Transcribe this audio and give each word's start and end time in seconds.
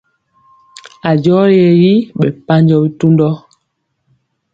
A 1.09 1.11
jɔ 1.23 1.35
ye 1.57 1.67
yi 1.81 1.93
ɓɛ 2.17 2.27
mpanjɔ 2.37 2.75
bitundɔ. 2.83 3.29